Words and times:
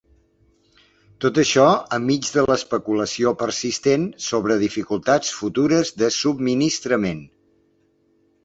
Tot 1.25 1.35
això, 1.41 1.65
enmig 1.97 2.29
de 2.37 2.45
l’especulació 2.47 3.33
persistent 3.43 4.09
sobre 4.31 4.57
dificultats 4.65 5.37
futures 5.43 5.93
de 6.05 6.11
subministrament. 6.17 7.23